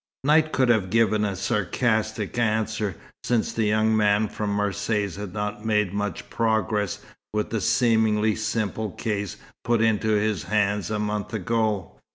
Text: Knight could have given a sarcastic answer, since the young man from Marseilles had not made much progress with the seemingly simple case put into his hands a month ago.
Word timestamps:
Knight 0.23 0.51
could 0.51 0.69
have 0.69 0.89
given 0.89 1.23
a 1.23 1.35
sarcastic 1.35 2.35
answer, 2.39 2.95
since 3.23 3.53
the 3.53 3.65
young 3.65 3.95
man 3.95 4.27
from 4.29 4.49
Marseilles 4.51 5.15
had 5.15 5.31
not 5.31 5.63
made 5.63 5.93
much 5.93 6.27
progress 6.27 7.05
with 7.35 7.51
the 7.51 7.61
seemingly 7.61 8.33
simple 8.35 8.89
case 8.89 9.37
put 9.63 9.79
into 9.79 10.07
his 10.09 10.45
hands 10.45 10.89
a 10.89 10.97
month 10.97 11.35
ago. 11.35 11.99